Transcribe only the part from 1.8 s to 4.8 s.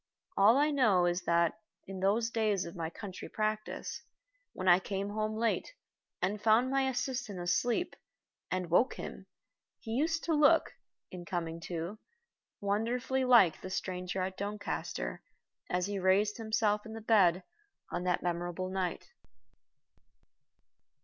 in those days of my country practice, when I